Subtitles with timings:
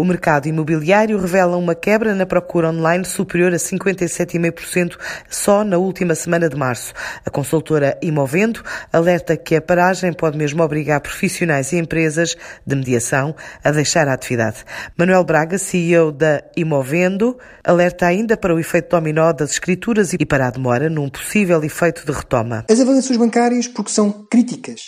[0.00, 4.96] O mercado imobiliário revela uma quebra na procura online superior a 57,5%
[5.28, 6.94] só na última semana de março.
[7.22, 12.34] A consultora Imovendo alerta que a paragem pode mesmo obrigar profissionais e empresas
[12.66, 14.64] de mediação a deixar a atividade.
[14.96, 20.46] Manuel Braga, CEO da Imovendo, alerta ainda para o efeito dominó das escrituras e para
[20.46, 22.64] a demora num possível efeito de retoma.
[22.70, 24.80] As avaliações bancárias, porque são críticas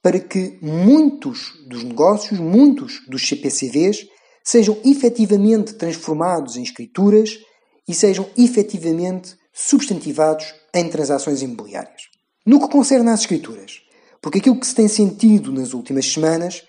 [0.00, 4.13] para que muitos dos negócios, muitos dos CPCVs,
[4.44, 7.38] sejam efetivamente transformados em escrituras
[7.88, 12.02] e sejam efetivamente substantivados em transações imobiliárias.
[12.44, 13.80] No que concerne às escrituras,
[14.20, 16.62] porque aquilo que se tem sentido nas últimas semanas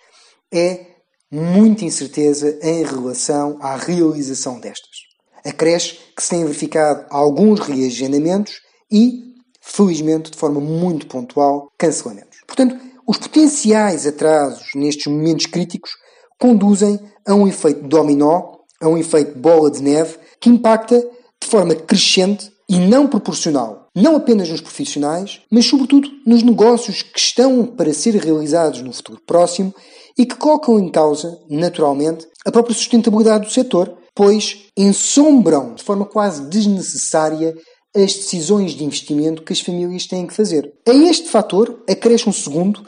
[0.51, 0.85] é
[1.29, 5.05] muita incerteza em relação à realização destas.
[5.43, 12.39] Acresce que se têm verificado alguns reagendamentos e, felizmente, de forma muito pontual, cancelamentos.
[12.48, 15.91] Portanto, os potenciais atrasos nestes momentos críticos
[16.39, 20.99] conduzem a um efeito dominó, a um efeito bola de neve, que impacta
[21.41, 27.20] de forma crescente e não proporcional, não apenas nos profissionais, mas sobretudo nos negócios que
[27.20, 29.74] estão para ser realizados no futuro próximo
[30.18, 36.05] e que colocam em causa, naturalmente, a própria sustentabilidade do setor, pois ensombram de forma
[36.05, 37.54] quase desnecessária
[37.96, 40.71] as decisões de investimento que as famílias têm que fazer.
[40.87, 42.85] A este fator acresce um segundo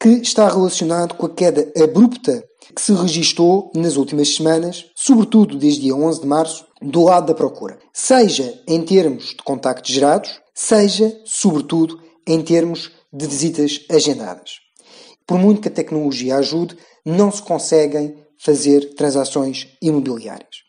[0.00, 2.42] que está relacionado com a queda abrupta
[2.74, 7.34] que se registou nas últimas semanas, sobretudo desde dia 11 de março, do lado da
[7.34, 7.78] procura.
[7.92, 14.52] Seja em termos de contactos gerados, seja, sobretudo, em termos de visitas agendadas.
[15.26, 20.62] Por muito que a tecnologia ajude, não se conseguem fazer transações imobiliárias.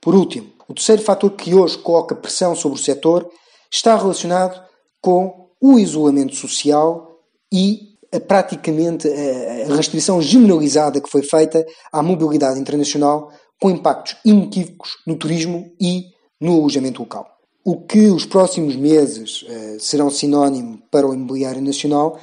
[0.00, 3.30] Por último, o terceiro fator que hoje coloca pressão sobre o setor
[3.70, 4.62] está relacionado
[5.00, 7.18] com o isolamento social
[7.50, 15.16] e praticamente a restrição generalizada que foi feita à mobilidade internacional com impactos inequívocos no
[15.16, 16.04] turismo e
[16.40, 17.26] no alojamento local.
[17.64, 22.18] O que os próximos meses uh, serão sinónimo para o imobiliário nacional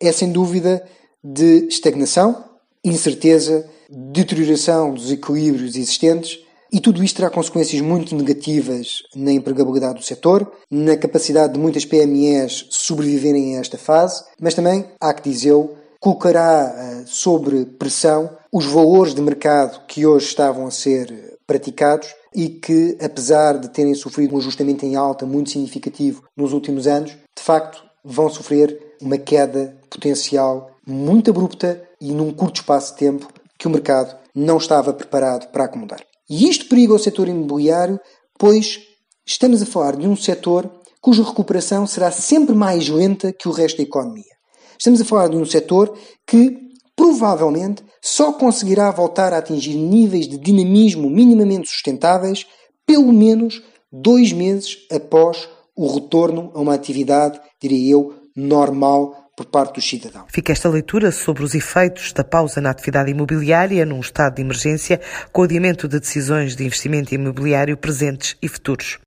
[0.00, 0.86] é sem dúvida
[1.22, 2.44] de estagnação,
[2.84, 10.04] incerteza, deterioração dos equilíbrios existentes e tudo isto terá consequências muito negativas na empregabilidade do
[10.04, 15.76] setor, na capacidade de muitas PMEs sobreviverem a esta fase, mas também, há que dizê-lo,
[16.00, 22.48] colocará uh, sobre pressão os valores de mercado que hoje estavam a ser praticados e
[22.48, 27.42] que, apesar de terem sofrido um ajustamento em alta muito significativo nos últimos anos, de
[27.42, 33.66] facto vão sofrer uma queda potencial muito abrupta e num curto espaço de tempo que
[33.66, 36.00] o mercado não estava preparado para acomodar.
[36.34, 38.00] E isto periga o setor imobiliário,
[38.36, 38.80] pois
[39.24, 40.68] estamos a falar de um setor
[41.00, 44.34] cuja recuperação será sempre mais lenta que o resto da economia.
[44.76, 45.96] Estamos a falar de um setor
[46.26, 46.58] que
[46.96, 52.44] provavelmente só conseguirá voltar a atingir níveis de dinamismo minimamente sustentáveis
[52.84, 53.62] pelo menos
[53.92, 59.80] dois meses após o retorno a uma atividade, diria eu, normal por parte.
[60.28, 65.00] Fica esta leitura sobre os efeitos da pausa na atividade imobiliária num estado de emergência,
[65.32, 69.04] com o adiamento de decisões de investimento imobiliário presentes e futuros.